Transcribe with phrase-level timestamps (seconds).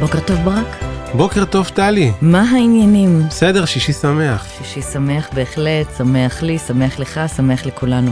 [0.00, 0.84] בוקר טוב ברק.
[1.14, 2.12] בוקר טוב טלי.
[2.22, 3.22] מה העניינים?
[3.28, 4.46] בסדר, שישי שמח.
[4.58, 8.10] שישי שמח בהחלט, שמח לי, שמח לך, שמח לכולנו.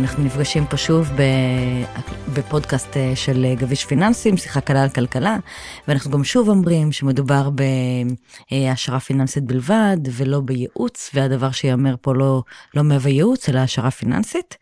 [0.00, 1.10] אנחנו נפגשים פה שוב
[2.34, 5.36] בפודקאסט אה, של אה, גביש פיננסים, שיחה קלה על כלכלה,
[5.88, 7.48] ואנחנו גם שוב אומרים שמדובר
[8.50, 12.42] בהשערה פיננסית בלבד, ולא בייעוץ, והדבר שיאמר פה לא,
[12.74, 14.56] לא מהווה ייעוץ, אלא השערה פיננסית.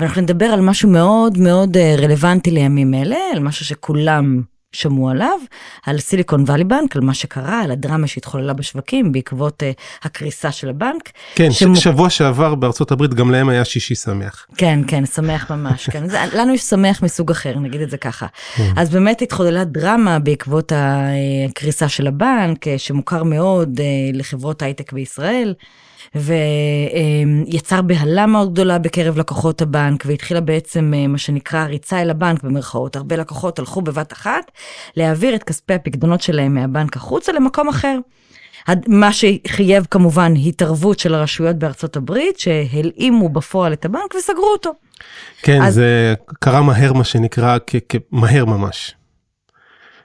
[0.00, 5.38] ואנחנו נדבר על משהו מאוד מאוד אה, רלוונטי לימים אלה, על משהו שכולם שמעו עליו,
[5.86, 10.68] על סיליקון וואלי בנק, על מה שקרה, על הדרמה שהתחוללה בשווקים בעקבות uh, הקריסה של
[10.68, 11.10] הבנק.
[11.34, 11.74] כן, שמ...
[11.74, 14.46] שבוע שעבר בארצות הברית גם להם היה שישי שמח.
[14.56, 16.08] כן, כן, שמח ממש, כן.
[16.08, 18.26] זה, לנו יש שמח מסוג אחר, נגיד את זה ככה.
[18.56, 18.72] כן.
[18.76, 25.54] אז באמת התחוללה דרמה בעקבות הקריסה של הבנק, אה, שמוכר מאוד uh, לחברות הייטק בישראל.
[26.14, 32.42] ויצר בהלה מאוד גדולה בקרב לקוחות הבנק, והתחילה בעצם אה, מה שנקרא ריצה אל הבנק
[32.42, 32.96] במרכאות.
[32.96, 34.50] הרבה לקוחות הלכו בבת אחת
[34.96, 37.98] להעביר את כספי הפקדונות שלהם מהבנק החוצה למקום אחר.
[38.88, 44.70] מה שחייב כמובן התערבות של הרשויות בארצות הברית, שהלאימו בפועל את הבנק וסגרו אותו.
[45.42, 45.74] כן, אז...
[45.74, 47.58] זה קרה מהר מה שנקרא,
[48.12, 48.94] מהר ממש.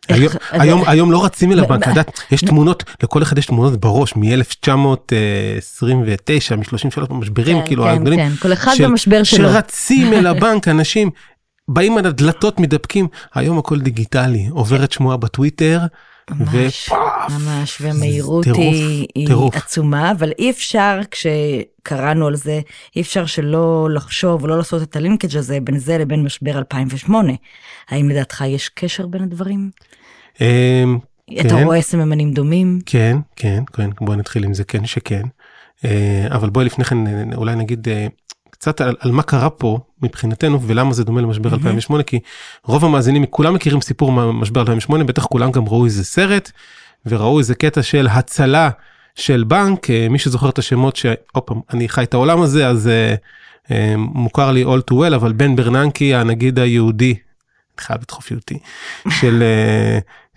[0.09, 1.87] היום, היום, היום לא רצים אל הבנק,
[2.31, 8.19] יש תמונות, לכל אחד יש תמונות בראש מ-1929, מ-33 משברים, כאילו, כן, הגדולים.
[8.19, 9.49] כן, כל אחד במשבר שלו.
[9.49, 11.09] שרצים אל הבנק, אנשים
[11.67, 15.79] באים על הדלתות, מדבקים, היום הכל דיגיטלי, עוברת שמועה בטוויטר.
[16.31, 16.89] ממש,
[17.29, 22.59] ממש, והמהירות היא, היא עצומה, אבל אי אפשר, כשקראנו על זה,
[22.95, 27.33] אי אפשר שלא לחשוב לא לעשות את הלינקג' הזה בין זה לבין משבר 2008.
[27.89, 29.69] האם לדעתך יש קשר בין הדברים?
[30.41, 30.97] אמ,
[31.39, 31.63] אתה כן.
[31.63, 32.79] רואה סממנים דומים?
[32.85, 35.23] כן, כן, כן, בוא נתחיל עם זה, כן שכן.
[35.85, 38.07] אה, אבל בואי לפני כן אולי נגיד אה,
[38.49, 42.19] קצת על, על מה קרה פה מבחינתנו ולמה זה דומה למשבר 2008 כי
[42.63, 46.51] רוב המאזינים כולם מכירים סיפור משבר 2008 בטח כולם גם ראו איזה סרט
[47.05, 48.69] וראו איזה קטע של הצלה
[49.15, 52.89] של בנק אה, מי שזוכר את השמות שעוד פעם אני חי את העולם הזה אז
[52.89, 57.15] uh, uh, מוכר לי all too well אבל בן ברננקי הנגיד היהודי
[57.79, 58.59] חייב לדחוף אותי
[59.09, 59.43] של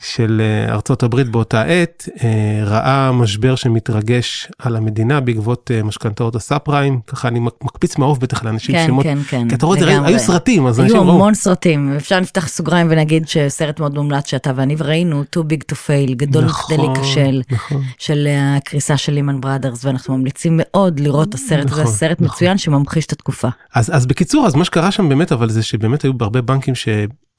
[0.01, 6.37] של אה, ארצות הברית באותה עת אה, ראה משבר שמתרגש על המדינה בעקבות אה, משכנתאות
[6.37, 9.89] הסאב פריים ככה אני מקפיץ מעוף בטח לאנשים כן, שמות כן כן כי אתה רואה
[9.89, 11.05] היו, היו סרטים אז אנשים ראו.
[11.05, 15.73] היו המון סרטים אפשר לפתח סוגריים ונגיד שסרט מאוד מומלץ שאתה ואני ראינו too big
[15.73, 17.83] to fail גדול נכון, כדי להיכשל נכון.
[17.99, 22.35] של הקריסה של לימן בראדרס ואנחנו ממליצים מאוד לראות את הסרט נכון, הזה סרט נכון.
[22.35, 23.49] מצוין שממחיש את התקופה.
[23.75, 26.89] אז אז בקיצור אז מה שקרה שם באמת אבל זה שבאמת היו בהרבה בנקים ש...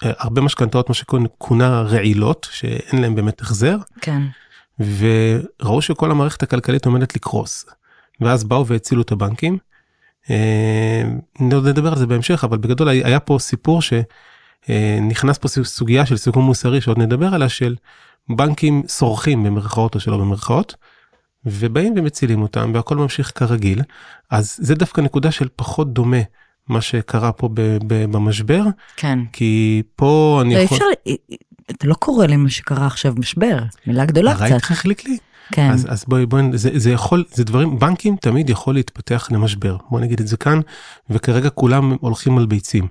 [0.01, 3.77] הרבה משכנתאות מה שכונה רעילות שאין להם באמת החזר.
[4.01, 4.21] כן.
[4.79, 7.65] וראו שכל המערכת הכלכלית עומדת לקרוס.
[8.21, 9.57] ואז באו והצילו את הבנקים.
[10.29, 11.03] אה,
[11.39, 16.81] נדבר על זה בהמשך אבל בגדול היה פה סיפור שנכנס פה סוגיה של סיכום מוסרי
[16.81, 17.75] שעוד נדבר עליה של
[18.29, 20.75] בנקים סורחים במרכאות או שלא במרכאות.
[21.45, 23.81] ובאים ומצילים אותם והכל ממשיך כרגיל
[24.29, 26.21] אז זה דווקא נקודה של פחות דומה
[26.71, 28.63] מה שקרה פה ב- ב- במשבר.
[28.95, 29.19] כן.
[29.33, 30.77] כי פה אני יכול...
[30.77, 31.13] אפשר,
[31.71, 34.51] אתה לא קורא לי מה שקרה עכשיו משבר, מילה גדולה קצת.
[34.51, 35.17] איך החליק לי?
[35.51, 35.69] כן.
[35.69, 39.99] אז, אז בואי בואי זה, זה יכול זה דברים בנקים תמיד יכול להתפתח למשבר בוא
[39.99, 40.59] נגיד את זה כאן
[41.09, 42.87] וכרגע כולם הולכים על ביצים.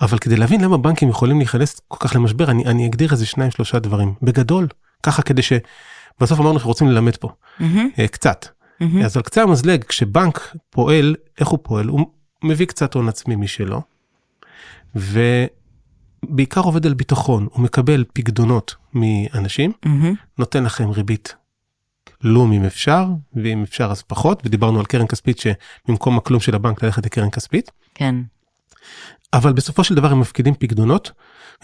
[0.00, 3.50] אבל כדי להבין למה בנקים יכולים להיכנס כל כך למשבר אני אני אגדיר איזה שניים
[3.50, 4.68] שלושה דברים בגדול
[5.02, 8.06] ככה כדי שבסוף אמרנו שרוצים ללמד פה mm-hmm.
[8.10, 8.46] קצת.
[8.46, 9.04] Mm-hmm.
[9.04, 12.06] אז על קצה המזלג כשבנק פועל איך הוא פועל הוא
[12.44, 13.82] מביא קצת הון עצמי משלו,
[14.94, 20.14] ובעיקר עובד על ביטחון, הוא מקבל פקדונות מאנשים, mm-hmm.
[20.38, 21.34] נותן לכם ריבית
[22.22, 26.82] לום אם אפשר, ואם אפשר אז פחות, ודיברנו על קרן כספית שבמקום הכלום של הבנק
[26.82, 27.70] ללכת לקרן כספית.
[27.94, 28.14] כן.
[29.32, 31.10] אבל בסופו של דבר הם מפקידים פקדונות,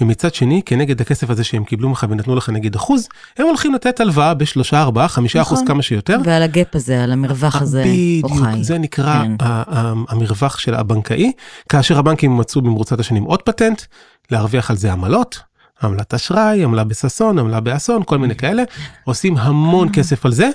[0.01, 4.01] ומצד שני כנגד הכסף הזה שהם קיבלו ממך ונתנו לך נגיד אחוז, הם הולכים לתת
[4.01, 5.67] הלוואה בשלושה ארבעה חמישה אחוז נכון.
[5.67, 6.19] כמה שיותר.
[6.25, 9.47] ועל הגאפ הזה, על המרווח הזה, בדיוק, זה נקרא כן.
[10.09, 11.33] המרווח של הבנקאי,
[11.69, 13.83] כאשר הבנקים מצאו במרוצת השנים עוד פטנט,
[14.31, 15.41] להרוויח על זה עמלות.
[15.83, 18.63] עמלת אשראי, עמלה בששון, עמלה באסון, כל מיני כאלה,
[19.05, 20.51] עושים המון כסף על זה,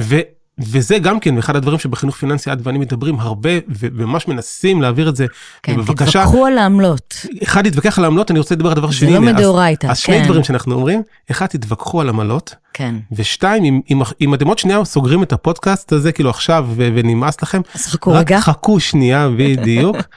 [0.00, 0.16] ו...
[0.60, 5.16] וזה גם כן אחד הדברים שבחינוך פיננסי את ואני מדברים הרבה וממש מנסים להעביר את
[5.16, 5.26] זה.
[5.62, 6.10] כן, בבקשה.
[6.10, 7.26] תתווכחו על העמלות.
[7.42, 9.12] אחד תתווכח על העמלות, אני רוצה לדבר על דבר שני.
[9.12, 9.90] זה לא מדאורייתא, כן.
[9.90, 12.54] אז שני דברים שאנחנו אומרים, אחד תתווכחו על עמלות.
[12.72, 12.94] כן.
[13.12, 17.60] ושתיים, אם, אם, אם אתם עוד שנייה סוגרים את הפודקאסט הזה כאילו עכשיו ונמאס לכם,
[17.74, 18.36] אז חכו רגע.
[18.36, 19.96] רק חכו שנייה בדיוק.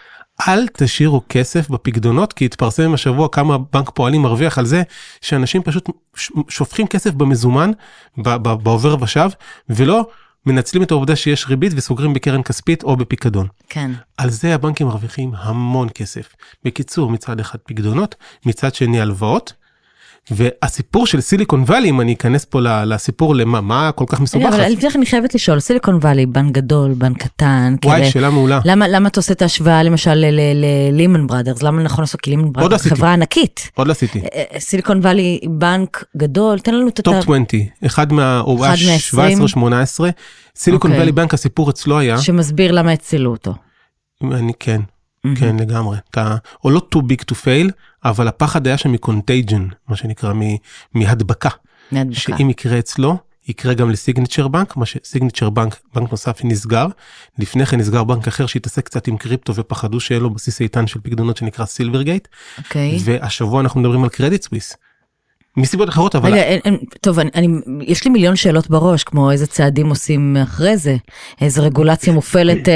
[0.48, 4.84] אל תשאירו כסף בפקדונות כי התפרסם השבוע כמה בנק פועלים מרוויח על זה
[5.22, 5.90] שאנשים פשוט
[6.50, 7.72] שופכים כסף במזומן
[8.18, 9.30] בעובר ושב
[9.70, 10.08] ולא
[10.46, 13.48] מנצלים את העובדה שיש ריבית וסוגרים בקרן כספית או בפיקדון.
[13.70, 13.92] כן.
[14.18, 16.36] על זה הבנקים מרוויחים המון כסף.
[16.64, 19.54] בקיצור, מצד אחד פקדונות, מצד שני הלוואות,
[20.32, 24.46] והסיפור של סיליקון וואלי, אם אני אכנס פה לסיפור למה, מה כל כך מסובך.
[24.46, 27.76] אבל לפני כן אני חייבת לשאול, סיליקון וואלי, בנק גדול, בנק קטן.
[27.86, 28.60] וואי, שאלה מעולה.
[28.66, 30.26] למה, למה אתה עושה את ההשוואה למשל
[30.56, 31.64] ל Lehman Brothers?
[31.64, 32.22] למה נכון לעשות?
[32.22, 33.72] כי Lehman Brothers חברה ענקית.
[33.76, 34.20] עוד לא עשיתי.
[34.20, 37.02] אה, אה, Silicon Valley, בנק גדול, תן לנו את ה...
[37.02, 37.46] top 20,
[37.86, 38.44] אחד מה...
[38.62, 38.98] היה
[39.56, 39.58] 17-18.
[40.56, 42.18] Silicon Valley Bank, הסיפור אצלו היה...
[42.18, 43.54] שמסביר למה הצילו אותו.
[44.32, 44.82] אני כן.
[45.28, 45.40] Mm-hmm.
[45.40, 47.72] כן לגמרי אתה או לא too big to fail
[48.06, 50.34] אבל הפחד היה שם מ contagion מה שנקרא
[50.94, 51.50] מהדבקה.
[51.92, 52.20] מהדבקה.
[52.20, 53.18] שאם יקרה אצלו
[53.48, 56.88] יקרה גם ל Signature Bank מה ש Signature Bank בנק נוסף נסגר
[57.40, 61.00] לפני כן נסגר בנק אחר שהתעסק קצת עם קריפטו ופחדו שיהיה לו בסיס איתן של
[61.04, 62.28] פקדונות שנקרא סילברגייט.
[62.58, 62.98] אוקיי.
[63.04, 64.78] והשבוע אנחנו מדברים על קרדיט סוויס.
[65.58, 66.32] מסיבות אחרות אבל...
[66.32, 67.48] רגע, אין, אין, טוב, אני, אני,
[67.82, 70.96] יש לי מיליון שאלות בראש, כמו איזה צעדים עושים אחרי זה,
[71.42, 72.74] איזה רגולציה מופעלת, אה,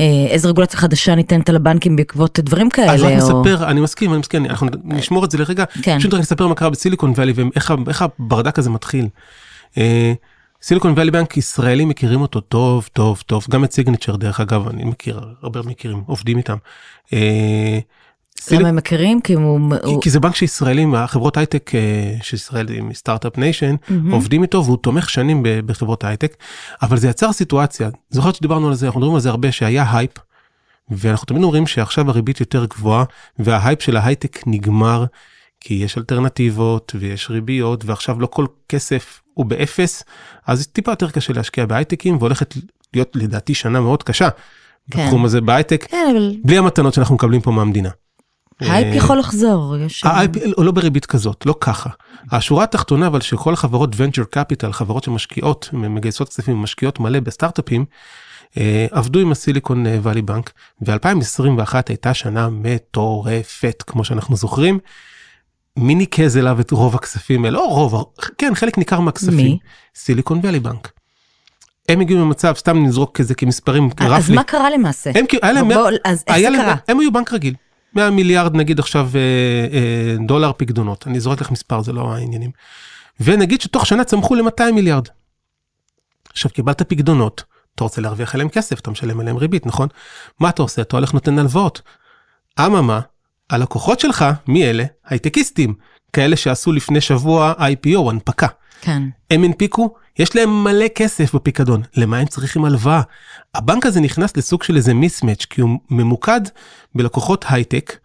[0.00, 2.92] אה, איזה רגולציה חדשה ניתנת על הבנקים בעקבות דברים כאלה.
[2.92, 3.40] אז רק או...
[3.40, 5.98] נספר, אני מסכים, אני מסכים, אנחנו נשמור את זה לרגע, כן.
[5.98, 7.32] פשוט רק נספר מה קרה בסיליקון ואלי
[7.86, 9.08] ואיך הברדק הזה מתחיל.
[9.78, 10.12] אה,
[10.62, 14.84] Silicon Valley Bank ישראלים מכירים אותו טוב טוב טוב גם את Signature דרך אגב אני
[14.84, 16.56] מכיר הרבה מכירים עובדים איתם.
[18.50, 19.20] למה הם מכירים?
[19.20, 19.60] כי הוא...
[20.02, 23.74] כי זה בנק שישראלים, החברות הייטק אה, של ישראל עם start-up nation,
[24.10, 26.36] עובדים איתו והוא תומך שנים בחברות הייטק,
[26.82, 30.12] אבל זה יצר סיטואציה, זוכרת שדיברנו על זה, אנחנו מדברים על זה הרבה, שהיה הייפ,
[30.90, 33.04] ואנחנו תמיד אומרים שעכשיו הריבית יותר גבוהה,
[33.38, 35.04] וההייפ של ההייטק נגמר,
[35.60, 40.04] כי יש אלטרנטיבות ויש ריביות, ועכשיו לא כל כסף הוא באפס,
[40.46, 42.54] אז טיפה יותר קשה להשקיע בהייטקים, והולכת
[42.94, 44.28] להיות לדעתי שנה מאוד קשה.
[44.90, 45.04] כן.
[45.04, 46.36] בתחום הזה בהייטק, כן, אבל...
[46.44, 47.90] בלי המתנות שאנחנו מקבלים פה מהמדינה.
[48.60, 49.74] הייפ אה, יכול לחזור.
[50.04, 51.90] הייפ לא בריבית כזאת, לא ככה.
[52.30, 57.84] השורה התחתונה אבל שכל החברות venture capital, חברות שמשקיעות, מגייסות כספים ומשקיעות מלא בסטארט-אפים,
[58.58, 60.52] אה, עבדו עם ה Silicon Valley Bank,
[60.86, 64.78] ו-2021 הייתה שנה מטורפת, כמו שאנחנו זוכרים.
[65.76, 67.58] מי ניקז אליו את רוב הכספים האלה?
[67.58, 69.36] לא רוב, כן, חלק ניכר מהכספים.
[69.36, 69.58] מי?
[69.94, 70.92] סיליקון וואלי בנק.
[71.88, 74.16] הם הגיעו למצב, סתם נזרוק כזה כמספרים רפלי.
[74.16, 75.10] אז מה קרה למעשה?
[75.14, 76.74] הם, היה להם, בוא, אז איך זה קרה?
[76.88, 77.54] הם היו בנק רגיל.
[77.94, 79.20] 100 מיליארד נגיד עכשיו אה,
[79.78, 82.50] אה, דולר פקדונות, אני זורק לך מספר, זה לא העניינים.
[83.20, 85.08] ונגיד שתוך שנה צמחו ל-200 מיליארד.
[86.32, 87.44] עכשיו קיבלת פקדונות,
[87.74, 89.88] אתה רוצה להרוויח עליהם כסף, אתה משלם עליהם ריבית, נכון?
[90.40, 90.82] מה אתה עושה?
[90.82, 91.82] אתה הולך נותן הלוואות.
[92.60, 93.00] אממה,
[93.50, 94.84] הלקוחות שלך, מי אלה?
[95.06, 95.74] הייטקיסטים,
[96.12, 98.46] כאלה שעשו לפני שבוע IPO, הנפקה.
[98.80, 99.02] כן.
[99.30, 103.02] הם הנפיקו, יש להם מלא כסף בפיקדון, למה הם צריכים הלוואה?
[103.54, 106.40] הבנק הזה נכנס לסוג של איזה מיסמץ', כי הוא ממוקד
[106.94, 107.98] בלקוחות הייטק,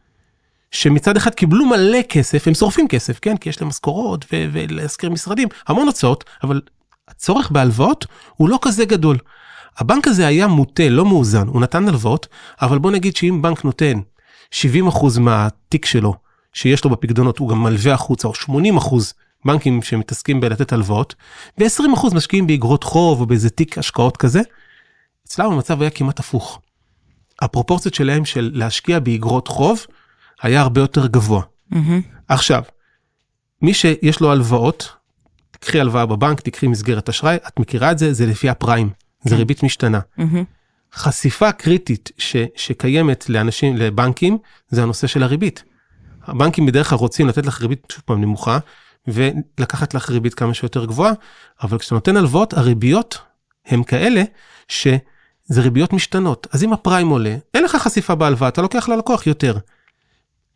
[0.71, 3.37] שמצד אחד קיבלו מלא כסף, הם שורפים כסף, כן?
[3.37, 6.61] כי יש להם משכורות ולהזכיר משרדים, המון הוצאות, אבל
[7.07, 9.17] הצורך בהלוואות הוא לא כזה גדול.
[9.77, 12.27] הבנק הזה היה מוטה, לא מאוזן, הוא נתן הלוואות,
[12.61, 13.99] אבל בוא נגיד שאם בנק נותן
[14.51, 16.13] 70% מהתיק שלו,
[16.53, 18.47] שיש לו בפקדונות, הוא גם מלווה החוצה, או 80%
[19.45, 21.15] בנקים שמתעסקים בלתת הלוואות,
[21.57, 24.41] ו-20% משקיעים באגרות חוב או באיזה תיק השקעות כזה,
[25.27, 26.61] אצלם המצב היה כמעט הפוך.
[27.41, 29.85] הפרופורציות שלהם של להשקיע באגרות חוב
[30.41, 31.41] היה הרבה יותר גבוה.
[31.73, 31.77] Mm-hmm.
[32.27, 32.63] עכשיו,
[33.61, 34.93] מי שיש לו הלוואות,
[35.51, 38.89] תקחי הלוואה בבנק, תקחי מסגרת אשראי, את מכירה את זה, זה לפי הפריים,
[39.23, 39.35] זה כן.
[39.35, 39.99] ריבית משתנה.
[40.19, 40.23] Mm-hmm.
[40.93, 44.37] חשיפה קריטית ש, שקיימת לאנשים, לבנקים,
[44.69, 45.63] זה הנושא של הריבית.
[46.23, 48.59] הבנקים בדרך כלל רוצים לתת לך ריבית שוב פעם נמוכה,
[49.07, 51.13] ולקחת לך ריבית כמה שיותר גבוהה,
[51.63, 53.17] אבל כשאתה נותן הלוואות, הריביות
[53.65, 54.23] הן כאלה
[54.67, 54.97] שזה
[55.61, 56.47] ריביות משתנות.
[56.51, 59.57] אז אם הפריים עולה, אין לך חשיפה בהלוואה, אתה לוקח ללקוח יותר.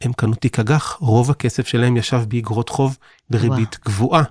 [0.01, 2.97] הם קנו תיק אג"ח, רוב הכסף שלהם ישב באגרות חוב
[3.29, 3.85] בריבית וואו.
[3.85, 4.23] גבוהה.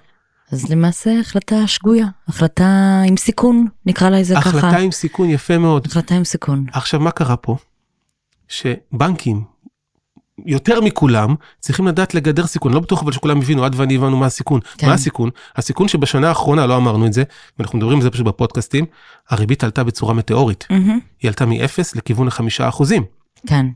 [0.53, 4.49] אז למעשה החלטה שגויה, החלטה עם סיכון, נקרא לה איזה ככה.
[4.49, 5.87] החלטה עם סיכון, יפה מאוד.
[5.87, 6.67] החלטה עם סיכון.
[6.73, 7.57] עכשיו, מה קרה פה?
[8.49, 9.45] שבנקים
[10.47, 14.27] יותר מכולם צריכים לדעת לגדר סיכון לא בטוח אבל שכולם הבינו עד ואני הבנו מה
[14.27, 14.87] הסיכון כן.
[14.87, 17.23] מה הסיכון הסיכון שבשנה האחרונה לא אמרנו את זה
[17.59, 18.85] ואנחנו מדברים על זה פשוט בפודקאסטים
[19.31, 20.91] הריבית עלתה בצורה מטאורית mm-hmm.
[21.23, 23.05] היא עלתה מ-0 לכיוון החמישה אחוזים.
[23.47, 23.67] כן.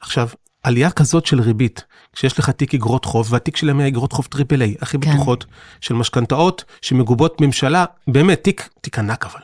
[0.00, 0.28] עכשיו
[0.62, 4.62] עלייה כזאת של ריבית כשיש לך תיק אגרות חוב והתיק שלהם היה אגרות חוב triple
[4.62, 5.14] A הכי כן.
[5.14, 5.44] בטוחות
[5.80, 9.40] של משכנתאות שמגובות ממשלה באמת תיק תיק ענק אבל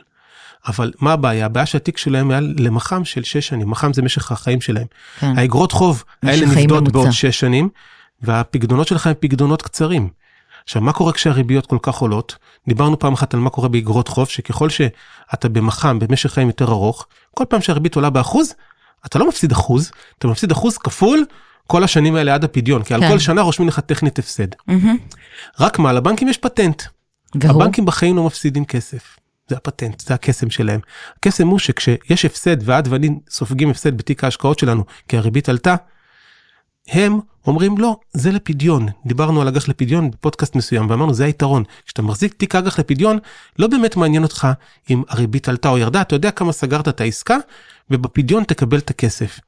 [0.67, 1.45] אבל מה הבעיה?
[1.45, 4.87] הבעיה שהתיק שלהם היה למח"מ של 6 שנים, מח"מ זה משך החיים שלהם.
[5.19, 5.37] כן.
[5.37, 7.69] האגרות חוב האלה נפדות בעוד 6 שנים,
[8.21, 10.09] והפקדונות שלך הם פקדונות קצרים.
[10.63, 12.35] עכשיו, מה קורה כשהריביות כל כך עולות?
[12.67, 17.07] דיברנו פעם אחת על מה קורה באגרות חוב, שככל שאתה במח"מ במשך חיים יותר ארוך,
[17.35, 18.53] כל פעם שהריבית עולה באחוז,
[19.05, 21.25] אתה לא מפסיד אחוז, אתה מפסיד אחוז כפול
[21.67, 23.03] כל השנים האלה עד הפדיון, כי כן.
[23.03, 24.53] על כל שנה רושמים לך טכנית הפסד.
[24.53, 25.17] Mm-hmm.
[25.59, 26.83] רק מה, לבנקים יש פטנט.
[27.35, 27.63] והוא?
[27.63, 29.18] הבנקים בחיים לא מפסידים כסף.
[29.49, 30.79] זה הפטנט, זה הקסם שלהם.
[31.17, 35.75] הקסם הוא שכשיש הפסד ועד ואני סופגים הפסד בתיק ההשקעות שלנו כי הריבית עלתה,
[36.89, 38.87] הם אומרים לא, זה לפדיון.
[39.05, 41.63] דיברנו על אג"ח לפדיון בפודקאסט מסוים ואמרנו זה היתרון.
[41.85, 43.19] כשאתה מחזיק תיק אג"ח לפדיון,
[43.59, 44.47] לא באמת מעניין אותך
[44.89, 47.37] אם הריבית עלתה או ירדה, אתה יודע כמה סגרת את העסקה,
[47.89, 49.39] ובפדיון תקבל את הכסף.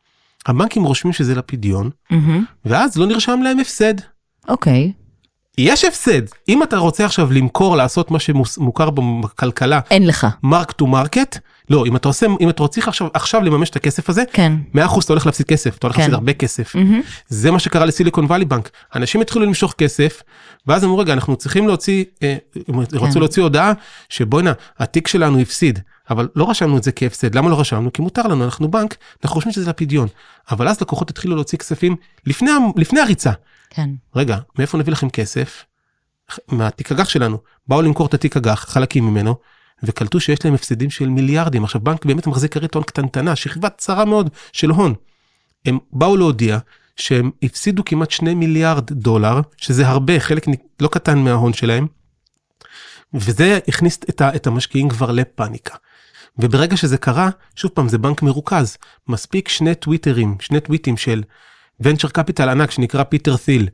[0.46, 2.46] הבנקים רושמים שזה לפדיון, מהמם.
[2.66, 3.94] ואז לא נרשם להם הפסד.
[4.48, 4.92] אוקיי.
[5.62, 6.22] יש הפסד.
[6.50, 10.28] אם אתה רוצה עכשיו למכור, לעשות מה שמוכר בכלכלה, אין לך.
[10.44, 11.38] mark to market,
[11.70, 14.54] לא, אם אתה עושה, אם אתה רוצה עכשיו, עכשיו לממש את הכסף הזה, כן.
[14.76, 16.02] 100% אתה הולך להפסיד כסף, אתה הולך כן.
[16.02, 16.76] להפסיד הרבה כסף.
[16.76, 17.02] מהמם.
[17.28, 18.70] זה מה שקרה ל Silicon Valley Bank.
[18.96, 20.22] אנשים התחילו למשוך כסף,
[20.68, 22.36] ואז אמרו, רגע, אנחנו צריכים להוציא, אה,
[22.68, 23.74] הם רצו להוציא הודעה
[24.10, 25.80] שבואנה, התיק שלנו הפסיד,
[26.12, 27.36] אבל לא רשמנו את זה כהפסד.
[27.36, 27.94] למה לא רשמנו?
[27.94, 30.08] כי מותר לנו, אנחנו בנק, אנחנו חושבים שזה לפדיון.
[30.52, 33.32] אבל אז לקוחות התחילו להוציא כספים לפני, לפני הריצה.
[33.70, 33.90] כן.
[34.16, 35.66] רגע, מאיפה נביא לכם כסף?
[36.48, 37.38] מהתיק אג"ח שלנו.
[37.68, 39.36] באו למכור את התיק אג"ח, חלקים ממנו,
[39.84, 41.64] וקלטו שיש להם הפסדים של מיליארדים.
[41.64, 44.94] עכשיו, בנק באמת מחזיק כרית הון קטנטנה, שכבה צרה מאוד של הון.
[45.66, 46.58] הם באו להודיע
[46.96, 50.46] שהם הפסידו כמעט 2 מיליארד דולר, שזה הרבה, חלק
[50.80, 51.88] לא קטן מההון שלהם,
[53.14, 55.76] וזה הכניס את המשקיעים כבר לפאניקה.
[56.40, 58.78] וברגע שזה קרה, שוב פעם, זה בנק מרוכז.
[59.08, 61.24] מספיק שני טוויטרים, שני טוויטים של
[61.80, 63.70] ונצ'ר קפיטל ענק שנקרא פיטר thiel,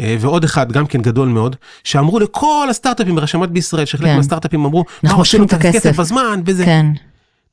[0.00, 4.16] אה, ועוד אחד גם כן גדול מאוד, שאמרו לכל הסטארט-אפים ברשמת בישראל, שחלק כן.
[4.16, 6.64] מהסטארט-אפים אמרו, אנחנו עושים את הכסף." בזמן, וזה.
[6.64, 6.86] כן.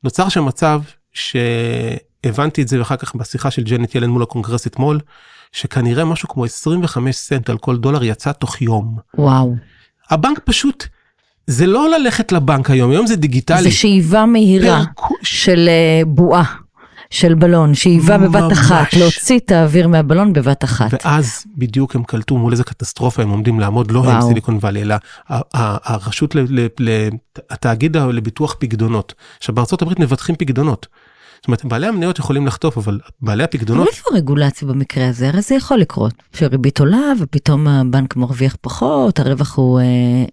[0.04, 0.82] נוצר שם מצב
[1.14, 5.00] שהבנתי את זה אחר כך בשיחה של ג'נט ילן מול הקונגרס אתמול,
[5.52, 8.98] שכנראה משהו כמו 25 סנט על כל דולר יצא תוך יום.
[9.18, 9.56] וואו.
[10.10, 10.88] הבנק פשוט,
[11.50, 13.64] זה לא ללכת לבנק היום, היום זה דיגיטלי.
[13.64, 16.44] זה שאיבה מהירה פירקו- של אה, בועה,
[17.10, 18.58] של בלון, שאיבה בבת ממש.
[18.58, 21.06] אחת, להוציא את האוויר מהבלון בבת אחת.
[21.06, 24.28] ואז בדיוק הם קלטו מול איזה קטסטרופה הם עומדים לעמוד, לא הם וואו.
[24.28, 24.96] סיליקון וואלי, אלא
[25.40, 26.36] הרשות,
[27.50, 29.14] התאגיד לביטוח פקדונות.
[29.38, 30.88] עכשיו בארצות הברית מבטחים פקדונות.
[31.40, 35.28] זאת אומרת, בעלי המניות יכולים לחטוף, אבל בעלי אבל הפקדונות, איפה רגולציה במקרה הזה?
[35.28, 36.14] הרי זה יכול לקרות.
[36.34, 39.84] שריבית עולה ופתאום הבנק מרוויח פחות, הרווח הוא אה,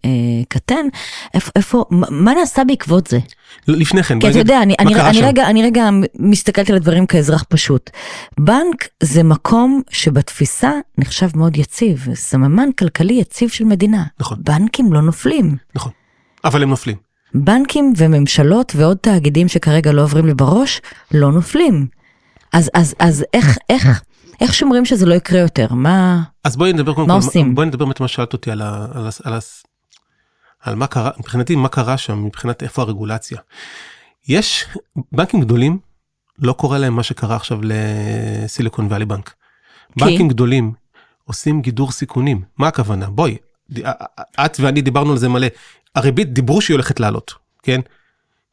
[0.04, 0.10] אה,
[0.48, 0.86] קטן.
[1.34, 3.18] איפה, איפה, מה נעשה בעקבות זה?
[3.68, 5.22] לא, לפני כן, כי אתה יודע, אני, אני, אני?
[5.22, 7.90] רגע, אני רגע מסתכלת על הדברים כאזרח פשוט.
[8.40, 14.04] בנק זה מקום שבתפיסה נחשב מאוד יציב, סממן כלכלי יציב של מדינה.
[14.20, 14.38] נכון.
[14.40, 15.56] בנקים לא נופלים.
[15.74, 15.92] נכון,
[16.44, 17.05] אבל הם נופלים.
[17.44, 20.80] בנקים וממשלות ועוד תאגידים שכרגע לא עוברים לי בראש,
[21.14, 21.86] לא נופלים.
[22.52, 24.02] אז, אז, אז איך, איך,
[24.40, 25.74] איך שומרים שזה לא יקרה יותר?
[25.74, 26.22] מה...
[26.44, 27.54] אז בואי נדבר קודם מה כל, עושים?
[27.54, 29.38] בואי נדבר באמת מה שאלת אותי על, ה, על, ה, על, ה,
[30.60, 33.38] על מה קרה, מבחינתי מה קרה שם, מבחינת איפה הרגולציה.
[34.28, 34.64] יש
[35.12, 35.78] בנקים גדולים,
[36.38, 39.34] לא קורה להם מה שקרה עכשיו לסיליקון ואלי בנק.
[39.98, 40.04] כי?
[40.04, 40.72] בנקים גדולים
[41.24, 43.10] עושים גידור סיכונים, מה הכוונה?
[43.10, 43.36] בואי,
[44.44, 45.46] את ואני דיברנו על זה מלא,
[45.96, 47.80] הריבית דיברו שהיא הולכת לעלות, כן?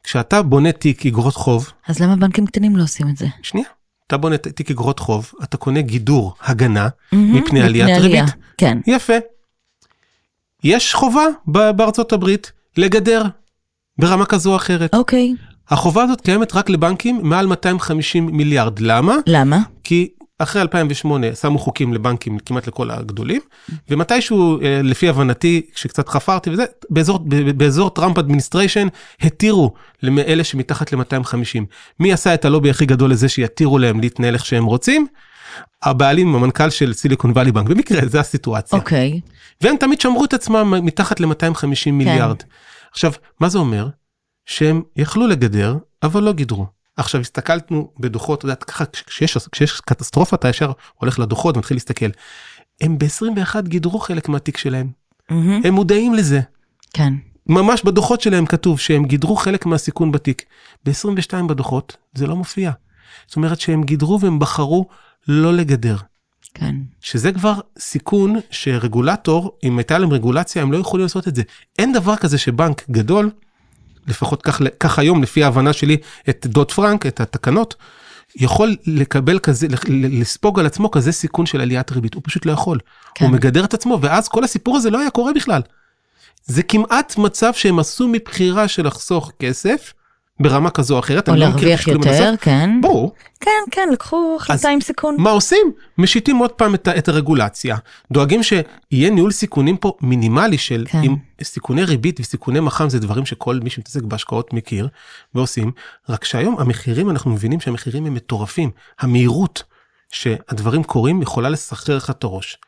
[0.02, 3.26] כשאתה בונה תיק אגרות חוב, אז למה בנקים קטנים לא עושים את זה?
[3.42, 3.66] שנייה,
[4.06, 8.22] אתה בונה תיק אגרות חוב, אתה קונה גידור הגנה, מהמם, מפני עליית עלייה.
[8.22, 8.34] ריבית.
[8.58, 8.78] כן.
[8.86, 9.14] יפה.
[10.64, 13.22] יש חובה בארצות הברית לגדר
[13.98, 14.94] ברמה כזו או אחרת.
[14.94, 15.34] אוקיי.
[15.68, 18.78] החובה הזאת קיימת רק לבנקים מעל 250 מיליארד.
[18.78, 19.14] למה?
[19.26, 19.58] למה?
[19.84, 23.40] כי אחרי 2008 שמו חוקים לבנקים כמעט לכל הגדולים,
[23.88, 27.18] ומתישהו, אה, לפי הבנתי, כשקצת חפרתי וזה, באזור,
[27.56, 28.88] באזור טראמפ administration
[29.20, 31.64] התירו לאלה שמתחת ל-250.
[32.00, 35.06] מי עשה את הלובי הכי גדול לזה שיתירו להם להתנהל איך שהם רוצים?
[35.82, 38.78] הבעלים, המנכ"ל של סיליקון וואלי בנק, במקרה, זה הסיטואציה.
[38.78, 39.20] אוקיי.
[39.60, 42.36] והם תמיד שמרו את עצמם מתחת ל-250 מיליארד.
[42.92, 43.88] עכשיו, מה זה אומר?
[44.46, 46.66] שהם יכלו לגדר, אבל לא גידרו.
[46.96, 52.06] עכשיו הסתכלנו בדוחות, את יודעת, ככה כשיש, כשיש קטסטרופה אתה ישר הולך לדוחות ומתחיל להסתכל.
[52.80, 54.90] הם ב-21 גידרו חלק מהתיק שלהם,
[55.30, 55.60] מהמם.
[55.64, 56.40] הם מודעים לזה.
[56.92, 57.14] כן.
[57.46, 60.44] ממש בדוחות שלהם כתוב שהם גידרו חלק מהסיכון בתיק.
[60.84, 62.70] ב-22 בדוחות זה לא מופיע.
[63.26, 64.86] זאת אומרת שהם גידרו והם בחרו
[65.28, 65.96] לא לגדר.
[66.54, 66.74] כן.
[67.00, 71.42] שזה כבר סיכון שרגולטור, אם הייתה להם רגולציה, הם לא יכולים לעשות את זה.
[71.78, 73.30] אין דבר כזה שבנק גדול,
[74.06, 75.96] לפחות כך, כך היום, לפי ההבנה שלי,
[76.28, 77.74] את דוד פרנק, את התקנות,
[78.36, 82.14] יכול לקבל כזה, לספוג על עצמו כזה סיכון של עליית ריבית.
[82.14, 82.78] הוא פשוט לא יכול.
[83.14, 83.24] כן.
[83.24, 85.62] הוא מגדר את עצמו, ואז כל הסיפור הזה לא היה קורה בכלל.
[86.46, 89.92] זה כמעט מצב שהם עשו מבחירה של לחסוך כסף,
[90.40, 91.28] ברמה כזו או אחרת.
[91.28, 92.34] או לא להרוויח עד יותר.
[92.40, 92.70] כן.
[92.82, 93.14] ברור.
[93.40, 95.16] כן, כן, לקחו החלטה עם סיכון.
[95.18, 95.72] מה עושים?
[95.98, 97.76] משיתים עוד פעם את, את הרגולציה,
[98.12, 101.02] דואגים שיהיה ניהול סיכונים פה מינימלי של כן.
[101.02, 104.88] עם סיכוני ריבית וסיכוני מח"מ זה דברים שכל מי שמתעסק בהשקעות מכיר
[105.34, 105.72] ועושים,
[106.08, 109.62] רק שהיום המחירים אנחנו מבינים שהמחירים הם מטורפים, המהירות
[110.10, 112.58] שהדברים קורים יכולה לסחרר לך את הראש.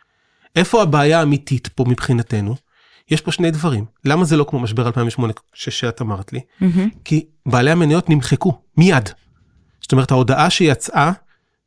[0.57, 2.55] איפה הבעיה האמיתית פה מבחינתנו?
[3.11, 6.41] יש פה שני דברים, למה זה לא כמו משבר 2008 ש- שאת אמרת לי?
[7.05, 9.09] כי בעלי המניות נמחקו מיד.
[9.83, 11.13] זאת אומרת ההודעה שיצאה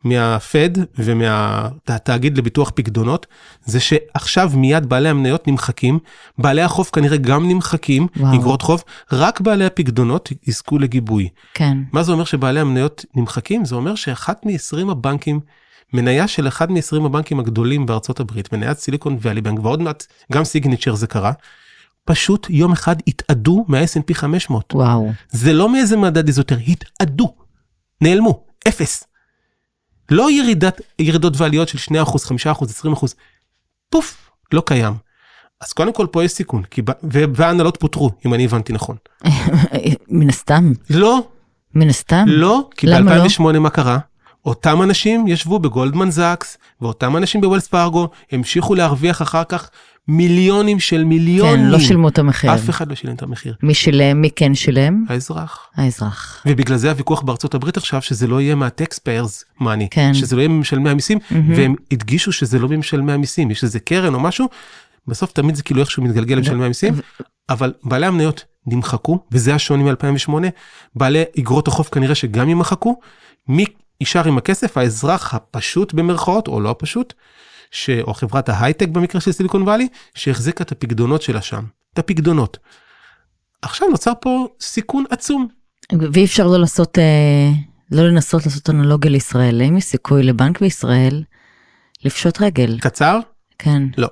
[0.03, 3.27] מהפד ומהתאגיד לביטוח פקדונות,
[3.65, 6.00] זה שעכשיו מיד בעלי המניות נמחקים,
[6.38, 8.08] בעלי החוב כנראה גם נמחקים.
[8.36, 11.29] אגרות חוב, רק בעלי הפקדונות יזכו לגיבוי.
[11.53, 11.77] כן.
[11.91, 13.65] מה זה אומר שבעלי המניות נמחקים?
[13.65, 15.39] זה אומר שאחת מ-20 הבנקים,
[15.93, 20.43] מניה של אחד מ-20 הבנקים הגדולים בארצות הברית, מניית סיליקון ואלי בנק, ועוד מעט גם
[20.43, 21.31] סיגניצ'ר זה קרה,
[22.05, 24.74] פשוט יום אחד התאדו מה-S&P 500.
[24.74, 25.12] וואו.
[25.29, 27.36] זה לא מאיזה מדד איזוטרי, התאדו,
[28.01, 29.03] נעלמו, אפס.
[30.12, 32.08] לא ירידת, ירידות ועליות של 2%,
[32.51, 33.13] 5%, 20%,
[33.89, 34.93] פוף, לא קיים.
[35.62, 38.96] אז קודם כל פה יש סיכון, כי, ב- וההנהלות פוטרו, אם אני הבנתי נכון.
[40.08, 41.27] מן הסתם, לא,
[41.75, 42.25] מן הסתם.
[42.27, 43.24] לא, כי למה לא?
[43.24, 44.00] ב-2008 מה קרה?
[44.46, 49.69] אותם אנשים ישבו בגולדמן זאקס, ואותם אנשים בוולס פארגו המשיכו להרוויח אחר כך
[50.08, 51.55] מיליונים של מיליונים.
[51.55, 52.55] כן, לא שילמו את המחיר.
[52.55, 53.55] אף אחד לא שילם את המחיר.
[53.63, 55.05] מי שילם, מי כן שילם?
[55.10, 55.67] האזרח.
[55.75, 56.43] האזרח.
[56.46, 60.13] ובגלל זה הוויכוח בארצות הברית עכשיו, שזה לא יהיה מה-taxpayers money, כן.
[60.13, 61.53] שזה לא יהיה ממשלמי המיסים, מהמם.
[61.55, 64.48] והם הדגישו שזה לא ממשלמי המיסים, יש איזה קרן או משהו,
[65.08, 66.93] בסוף תמיד זה כאילו איכשהו מתגלגל למשלמי המיסים,
[67.50, 70.34] אבל בעלי המניות נמחקו, וזה השוני מ-2008,
[70.96, 73.00] בעלי אגרות החוב כנראה שגם יימחקו,
[73.48, 73.65] מי
[74.01, 74.77] יישאר עם הכסף?
[74.77, 77.13] האזרח הפשוט במרכאות, או לא הפשוט,
[77.72, 77.89] ש...
[77.89, 81.63] או חברת ההייטק במקרה של סיליקון וואלי, שהחזיקה את הפקדונות שלה שם,
[81.94, 82.58] את הפקדונות.
[83.62, 85.48] עכשיו נוצר פה סיכון עצום.
[86.13, 87.50] ואי אפשר לא לעשות, אה,
[87.91, 89.62] לא לנסות לעשות אנלוגיה לישראל.
[89.62, 91.24] האם יש סיכוי לבנק בישראל
[92.06, 92.79] לפשוט רגל?
[92.79, 93.20] קצר?
[93.60, 93.84] כן.
[93.98, 94.08] לא.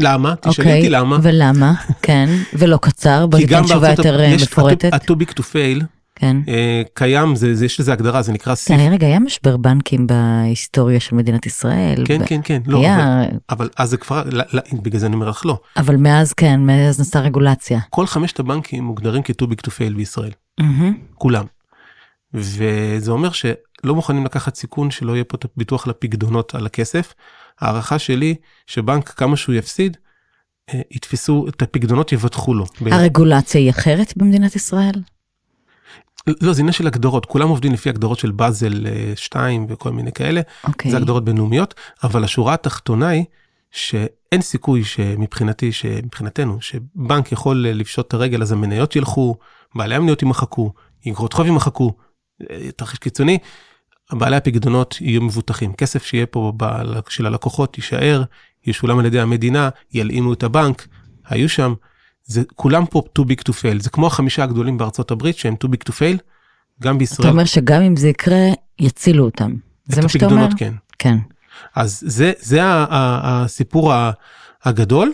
[0.00, 0.34] למה?
[0.36, 1.18] תשאלי אוקיי, אותי למה.
[1.22, 1.74] ולמה?
[2.02, 2.28] כן.
[2.54, 4.92] ולא קצר, בוא כי ניתן גם תשובה בארצות יותר הברית אה, יש מפורטת.
[4.92, 5.84] ה-too big to fail,
[6.18, 6.36] כן.
[6.48, 8.76] אה, קיים, זה, זה, יש לזה הגדרה, זה נקרא סיף.
[8.76, 12.04] כן, רגע, היה משבר בנקים בהיסטוריה של מדינת ישראל.
[12.04, 15.06] כן, ב- כן, כן, לא, אבל, היה, אבל אז זה כבר, לא, לא, בגלל זה
[15.06, 15.58] אני אומר לך לא.
[15.76, 17.80] אבל מאז כן, מאז נעשה רגולציה.
[17.90, 20.98] כל חמשת הבנקים מוגדרים כ-too big to fail בישראל, מהמם.
[21.14, 21.44] כולם.
[22.34, 27.14] וזה אומר שלא מוכנים לקחת סיכון שלא יהיה פה את הביטוח לפקדונות על הכסף.
[27.60, 28.34] הערכה שלי
[28.66, 29.96] שבנק כמה שהוא יפסיד,
[30.74, 32.64] אה, יתפסו את הפקדונות יבטחו לו.
[32.90, 34.94] הרגולציה היא אחרת במדינת ישראל?
[36.40, 40.40] לא, זה עניין של הגדרות, כולם עובדים לפי הגדרות של באזל 2 וכל מיני כאלה,
[40.64, 40.90] אוקיי.
[40.90, 43.24] זה הגדרות בינלאומיות, אבל השורה התחתונה היא
[43.70, 49.36] שאין סיכוי שמבחינתי, שמבחינתנו, שבנק יכול אה, לפשוט את הרגל אז המניות ילכו,
[49.74, 50.72] בעלי המניות יימחקו,
[51.08, 51.92] אגרות חוב יימחקו,
[52.50, 53.38] אה, תרחיש קיצוני,
[54.12, 55.72] בעלי הפקדונות יהיו מבוטחים.
[55.72, 58.22] כסף שיהיה פה ב- של הלקוחות יישאר,
[58.66, 60.86] ישולם על ידי המדינה, ילאימו את הבנק,
[61.26, 61.74] היו שם.
[62.28, 65.68] זה כולם פה too big to fail, זה כמו החמישה הגדולים בארצות הברית שהם too
[65.68, 66.18] big to fail,
[66.82, 67.28] גם אתה בישראל.
[67.28, 68.46] אומר שגם אם זה יקרה,
[68.78, 69.54] יצילו אותם.
[69.86, 70.48] זה מה שאתה אומר?
[70.56, 70.74] כן.
[70.98, 71.16] כן.
[71.74, 73.92] אז זה, זה הסיפור
[74.64, 75.12] הגדול.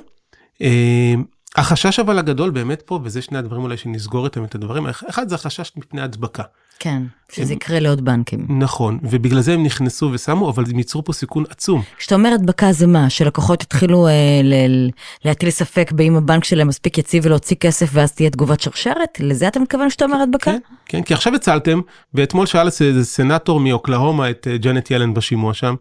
[1.57, 5.35] החשש אבל הגדול באמת פה, וזה שני הדברים אולי שנסגור איתם את הדברים, אחד זה
[5.35, 6.43] החשש מפני הדבקה.
[6.79, 8.47] כן, שזה יקרה לעוד בנקים.
[8.59, 11.83] נכון, ובגלל זה הם נכנסו ושמו, אבל הם ייצרו פה סיכון עצום.
[11.99, 13.11] כשאתה אומר הדבקה זה מה?
[13.11, 14.13] שלקוחות יתחילו אה,
[14.45, 14.91] ל-
[15.25, 19.21] להטיל ספק באם הבנק שלהם מספיק יציב ולהוציא כסף ואז תהיה תגובת שרשרת?
[19.21, 20.51] לזה אתה מתכוון שאתה אומר הדבקה?
[20.51, 21.81] כן, כן, כי עכשיו הצלתם,
[22.15, 25.75] ואתמול שאל איזה סנטור מאוקלהומה את אה, ג'נט ילן בשימוע שם,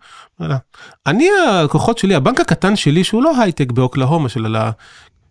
[1.07, 1.27] אני
[1.63, 4.55] הלקוחות שלי, הבנק הקטן שלי, שהוא לא הייטק באוקלהומה של,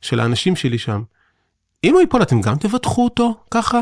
[0.03, 1.03] של האנשים שלי שם,
[1.85, 3.81] אם הוא ייפול אתם גם תבטחו אותו ככה?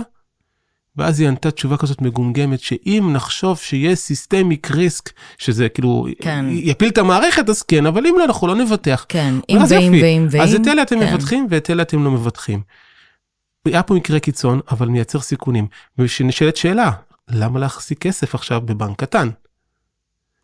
[0.97, 6.45] ואז היא ענתה תשובה כזאת מגומגמת, שאם נחשוב שיהיה systemic risk, שזה כאילו כן.
[6.49, 9.07] יפיל את המערכת, אז כן, אבל אם לא, אנחנו לא נבטח.
[9.09, 9.93] כן, אם ואם.
[10.03, 10.43] ואם ואם.
[10.43, 11.15] אז את אלה אתם כן.
[11.15, 12.63] מבטחים ואת אלה אתם לא מבטחים.
[13.65, 15.67] היה פה מקרה קיצון, אבל מייצר סיכונים.
[15.99, 16.91] ושנשאלת שאלה,
[17.29, 19.29] למה להחזיק כסף עכשיו בבנק קטן?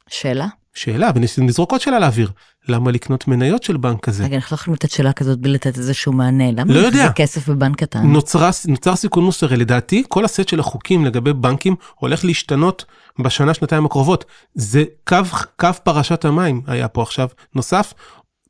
[0.09, 0.47] שאלה?
[0.77, 2.31] שאלה, ונזרוק עוד שאלה לאוויר,
[2.69, 4.25] למה לקנות מניות של בנק כזה?
[4.25, 6.51] רגע, אנחנו לא יכולים לתת שאלה כזאת בלי לתת איזשהו מענה.
[6.53, 7.12] למה לא יודע.
[7.12, 8.07] כסף בבנק קטן?
[8.07, 12.85] נוצרה, נוצר סיכון מוסרי, לדעתי כל הסט של החוקים לגבי בנקים הולך להשתנות
[13.19, 14.25] בשנה שנתיים הקרובות.
[14.55, 15.17] זה קו,
[15.61, 17.95] קו פרשת המים היה פה עכשיו, נוסף,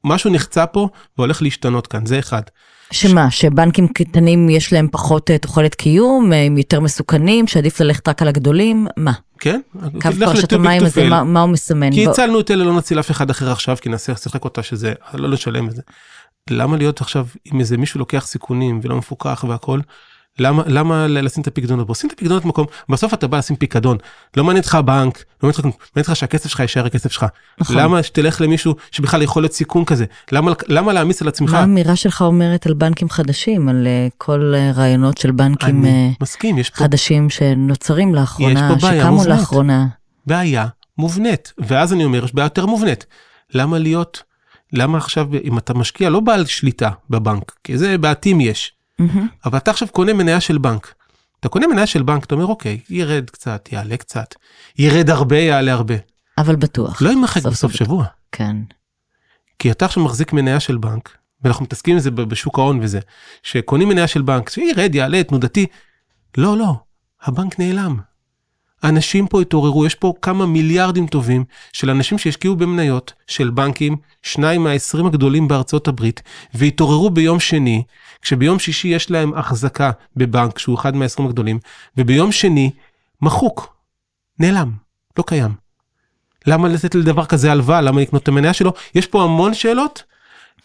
[0.05, 2.43] משהו נחצה פה והולך להשתנות כאן, זה אחד.
[2.91, 8.09] שמה, שבנקים קטנים יש להם פחות אה, תוחלת קיום, אה, הם יותר מסוכנים, שעדיף ללכת
[8.09, 8.87] רק על הגדולים?
[8.97, 9.13] מה?
[9.39, 9.61] כן?
[10.03, 11.09] קו פרשת המים הזה.
[11.09, 11.93] מה- מה הוא מסמן?
[11.93, 14.93] כי הצלנו את אלה, לא נציל אף אחד אחר עכשיו, כי נעשה לשחק אותה שזה,
[15.15, 15.83] לא לשלם את זה.
[16.51, 19.81] למה להיות עכשיו, אם איזה מישהו לוקח סיכונים ולא מפוקח והכל,
[20.39, 21.95] למה, למה לשים את הפקדונות בו?
[21.95, 23.97] שים את הפקדונות במקום, בסוף אתה בא לשים פיקדון,
[24.37, 27.27] לא מעניין אותך הבנק, לא מעניין אותך, שהכסף שלך יישאר הכסף שלך.
[27.61, 27.77] נכון.
[27.77, 30.05] למה שתלך למישהו שבכלל יכול להיות סיכון כזה?
[30.33, 31.53] למה, למה להעמיס על עצמך?
[31.53, 36.15] מה האמירה שלך אומרת על בנקים חדשים, על אה, כל אה, רעיונות של בנקים אני
[36.23, 39.27] מסכים, פה חדשים שנוצרים לאחרונה, שקמו מובנית.
[39.29, 39.87] לאחרונה?
[40.27, 40.67] בעיה
[40.99, 43.07] מובנית, ואז אני אומר, יש בעיה יותר מובנית.
[43.55, 44.23] למה להיות,
[44.73, 48.76] למה עכשיו, אם אתה משקיע לא בעל שליטה בבנק, כי זה בעתים יש.
[49.45, 50.95] אבל אתה עכשיו קונה מניה של בנק,
[51.41, 54.35] אתה קונה מניה של בנק, אתה אומר, אוקיי, ירד קצת, יעלה קצת,
[54.79, 55.95] ירד הרבה, יעלה הרבה.
[56.39, 57.03] אבל בטוח.
[57.03, 57.79] לא יימחק סוף בסוף סוף.
[57.79, 58.05] שבוע.
[58.33, 58.57] כן.
[59.59, 63.01] כי אתה עכשיו מחזיק מניה של בנק, ואנחנו מתעסקים עם זה בשוק ההון וזה,
[63.43, 65.67] שקונים מניה של בנק, שירד, יעלה, תנודתי.
[66.39, 66.75] לא, לא,
[67.23, 67.97] הבנק נעלם.
[68.85, 74.65] אנשים פה התעוררו, יש פה כמה מיליארדים טובים של אנשים שהשקיעו במניות של בנקים, שניים
[74.65, 76.23] מהעשרים הגדולים בארצות הברית,
[76.55, 77.83] והתעוררו ביום שני,
[78.23, 81.59] כשביום שישי יש להם החזקה בבנק, שהוא אחד מהעשרים הגדולים,
[81.97, 82.71] וביום שני,
[83.23, 83.77] מחוק,
[84.39, 84.73] נעלם,
[85.19, 85.55] לא קיים.
[86.47, 87.81] למה לתת לדבר כזה הלוואה?
[87.81, 88.73] למה לקנות את המניה שלו?
[88.95, 90.03] יש פה המון שאלות.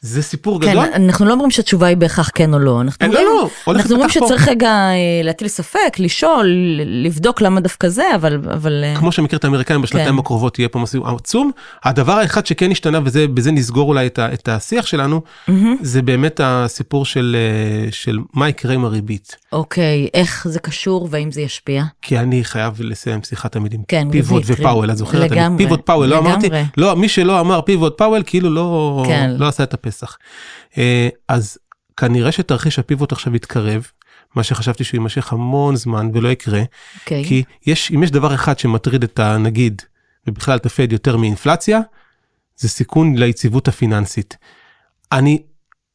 [0.01, 0.85] זה סיפור כן, גדול.
[0.93, 2.81] אנחנו לא אומרים שהתשובה היא בהכרח כן או לא.
[2.81, 4.09] אנחנו לא, אומרים, לא, הולך אנחנו אומרים.
[4.09, 6.51] שצריך רגע אה, להטיל ספק, לשאול,
[6.85, 8.39] לבדוק למה דווקא זה, אבל...
[8.53, 10.19] אבל אה, כמו שמכיר את האמריקאים בשנתיים כן.
[10.19, 11.51] הקרובות יהיה פה מסביב עצום.
[11.83, 15.75] הדבר האחד שכן השתנה ובזה נסגור אולי את, את השיח שלנו, מהמם.
[15.81, 19.35] זה באמת הסיפור של, אה, של מה יקרה עם הריבית.
[19.51, 21.83] אוקיי, איך זה קשור והאם זה ישפיע?
[22.01, 24.91] כי אני חייב לסיים שיחה תמיד עם כן, פיבוט ופאוול.
[24.91, 25.31] את זוכרת?
[25.31, 26.49] לגמרי, פיבוט פאוול, לא אמרתי.
[26.77, 29.31] לא, מי שלא אמר פיבוט פאוול כאילו לא, כן.
[29.37, 29.90] לא עשה את הפסח.
[30.77, 31.57] אה, אז
[31.97, 33.87] כנראה שתרחיש הפיבוט עכשיו יתקרב,
[34.35, 36.61] מה שחשבתי שהוא יימשך המון זמן ולא יקרה,
[36.99, 37.25] אוקיי.
[37.25, 39.81] כי יש, אם יש דבר אחד שמטריד את הנגיד,
[40.27, 41.79] ובכלל את הפד יותר מאינפלציה,
[42.57, 44.37] זה סיכון ליציבות הפיננסית.
[45.11, 45.41] אני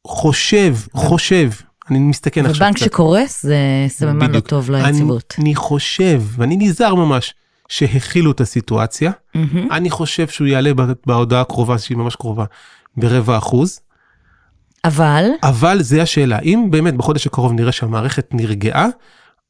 [0.07, 1.49] חושב, חושב,
[1.89, 2.85] אני מסתכן עכשיו ובנק קצת.
[2.85, 3.57] שקורס זה
[3.87, 4.47] סממן לא בדיוק.
[4.47, 5.35] טוב אני, ליציבות.
[5.39, 7.33] אני חושב, ואני נזהר ממש,
[7.67, 9.11] שהכילו את הסיטואציה.
[9.35, 9.71] מהמם.
[9.71, 10.71] אני חושב שהוא יעלה
[11.05, 12.45] בהודעה הקרובה, שהיא ממש קרובה,
[12.97, 13.79] ברבע אחוז.
[14.85, 18.87] אבל, אבל זה השאלה, אם באמת בחודש הקרוב נראה שהמערכת נרגעה,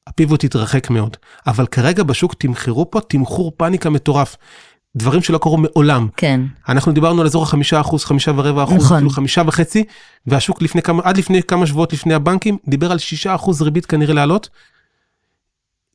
[0.08, 1.18] הפיבוט יתרחק מאוד.
[1.48, 4.38] אבל כרגע בשוק תמחרו פה תמחור פאניקה מטורף.
[4.96, 6.08] דברים שלא קרו מעולם.
[6.18, 8.98] כן, אנחנו דיברנו על אזור החמישה אחוז, חמישה ורבע אחוז, נכון.
[8.98, 9.84] אפילו חמישה וחצי,
[10.28, 14.14] והשוק לפני כמה, עד לפני כמה שבועות לפני הבנקים, דיבר על שישה אחוז ריבית כנראה
[14.14, 14.50] לעלות.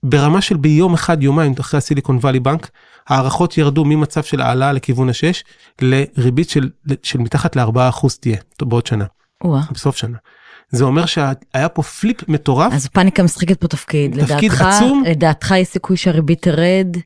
[0.03, 2.71] ברמה של ביום אחד, יומיים אחרי הסיליקון וואלי בנק,
[3.09, 5.45] הערכות ירדו ממצב של העלאה לכיוון השש,
[5.81, 6.71] לריבית של,
[7.03, 9.05] של מתחת לארבעה אחוז תהיה, בעוד שנה.
[9.73, 10.19] בסוף שנה.
[10.71, 12.73] זה אומר שהיה פה פליפ מטורף.
[12.73, 14.21] אז פאניקה משחקת פה תפקיד.
[14.21, 15.03] תפקיד לדעתך, עצום.
[15.07, 16.97] לדעתך יש סיכוי שהריבית תרד?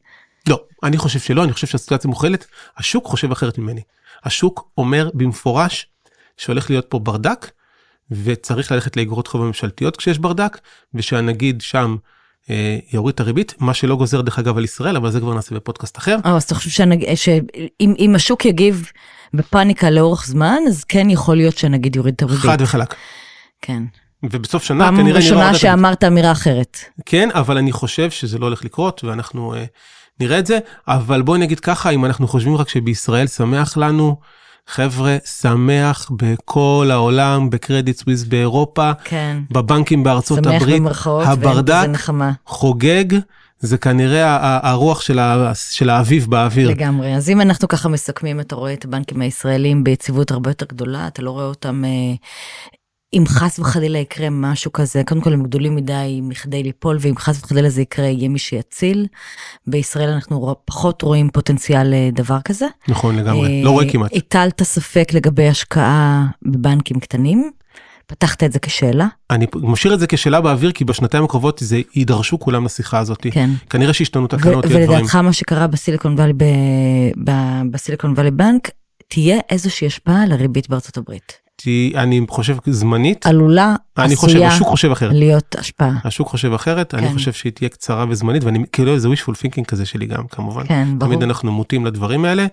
[0.49, 2.47] לא, אני חושב שלא, אני חושב שהסיטואציה מוכלת.
[2.77, 3.81] השוק חושב אחרת ממני.
[4.25, 5.89] השוק אומר במפורש
[6.37, 7.51] שהולך להיות פה ברדק,
[8.11, 10.59] וצריך ללכת לאגרות חוב הממשלתיות כשיש ברדק,
[10.95, 11.97] ושהנגיד שם
[12.93, 15.99] יוריד את הריבית, מה שלא גוזר דרך אגב על ישראל, אבל זה כבר נעשה בפודקאסט
[15.99, 16.17] אחר.
[16.27, 16.71] אה, אז אתה חושב
[17.15, 18.91] שאם אם השוק יגיב
[19.35, 22.51] בפאניקה לאורך זמן, אז כן יכול להיות שהנגיד יוריד את הריבית.
[22.51, 22.95] חד וחלק.
[23.63, 23.83] כן.
[24.23, 25.59] ובסוף שנה פעם כנראה נראה ראשונה עוד יותר.
[25.59, 26.79] שאמרת אמירה אחרת.
[27.07, 29.65] כן, אבל אני חושב שזה לא הולך לקרות, ואנחנו אה,
[30.21, 30.59] נראה את זה.
[30.89, 34.17] אבל בואי נגיד ככה, אם אנחנו חושבים רק שבישראל שמח לנו,
[34.69, 39.39] חבר'ה, שמח בכל העולם, בקרדיט סוויס באירופה, כן.
[39.51, 41.87] בבנקים בארצות שמח הברית, במרכאות, הברדק.
[42.47, 43.05] חוגג,
[43.61, 44.39] זה כנראה
[44.71, 46.69] הרוח של, ה- של האביב באוויר.
[46.71, 47.15] לגמרי.
[47.17, 51.23] אז אם אנחנו ככה מסכמים, אתה רואה את הבנקים הישראלים ביציבות הרבה יותר גדולה, אתה
[51.23, 51.91] לא רואה אותם, אה,
[53.17, 57.43] אם חס וחלילה יקרה משהו כזה, קודם כל הם גדולים מדי מכדי ליפול, ואם חס
[57.45, 59.07] וחלילה זה יקרה, יהיה מי שיציל.
[59.67, 62.67] בישראל אנחנו פחות רואים פוטנציאל לדבר כזה.
[62.89, 64.11] נכון לגמרי, אה, לא רואה כמעט.
[64.15, 67.51] הטלת ספק לגבי השקעה בבנקים קטנים,
[68.07, 72.39] פתחת את זה כשאלה, אני משאיר את זה כשאלה באוויר, כי בשנתיים הקרובות זה יידרשו
[72.39, 73.27] כולם לשיחה הזאת.
[73.31, 73.51] כן.
[73.71, 74.65] כנראה שהשתנו תקנות.
[74.69, 76.45] ולדעתך מה שקרה בסיליקון וואלי, ב-
[77.25, 78.71] ב- בסיליקון וואלי בנק,
[79.09, 81.46] תהיה איזושהי השפעה על הריבית בארצות הברית.
[81.59, 85.13] כי אני חושב זמנית, עלולה, אני חושב, עשויה השוק חושב אחרת.
[85.15, 85.93] להיות השפעה.
[86.05, 87.15] השוק חושב אחרת, אני כן.
[87.15, 90.67] חושב שהיא תהיה קצרה וזמנית, ואני כאילו זה wishful thinking כזה שלי גם כמובן.
[90.67, 91.13] כן, ברור.
[91.13, 92.47] תמיד אנחנו מוטים לדברים האלה,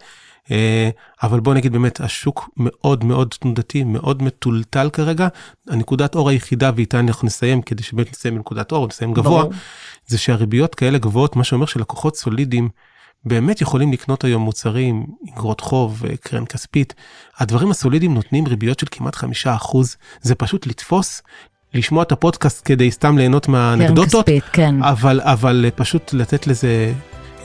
[0.52, 0.90] אה,
[1.24, 5.28] אבל בוא נגיד באמת, השוק מאוד מאוד תנודתי, מאוד מטולטל כרגע.
[5.70, 9.54] הנקודת אור היחידה, ואיתה אנחנו נסיים, כדי שבאמת נסיים בנקודת אור, נסיים גבוה, ברור.
[10.08, 12.70] זה שהריביות כאלה גבוהות, מה שאומר שלקוחות סולידיים
[13.26, 16.94] באמת יכולים לקנות היום מוצרים, אגרות חוב, אה, קרן כספית.
[17.38, 21.22] הדברים הסולידיים נותנים ריביות של כמעט חמישה אחוז, זה פשוט לתפוס,
[21.74, 24.84] לשמוע את הפודקאסט כדי סתם ליהנות קרן מהאנקדוטות, כספית, כן.
[24.84, 26.94] אבל, אבל אה, פשוט לתת לזה,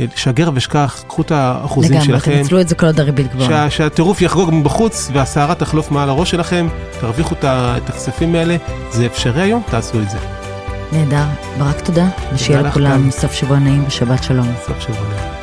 [0.01, 2.43] אה, שגר ושכח, קחו את האחוזים לגמרי, שלכם.
[2.43, 3.49] תנצלו את זה כל עוד הריבית גבוהה.
[3.49, 6.69] שה, שהטירוף יחגוג מבחוץ והסערה תחלוף מעל הראש שלכם,
[7.01, 7.45] תרוויחו את
[7.89, 8.57] הכספים האלה,
[8.91, 10.19] זה אפשרי היום, תעשו את זה.
[10.93, 11.25] נהדר.
[11.59, 12.09] ברק, תודה.
[12.35, 13.11] ושיהיה לכולם.
[13.11, 14.47] סוף שבוע נעים ושבת שלום.
[14.67, 15.09] סוף שבוע.
[15.09, 15.38] נעים.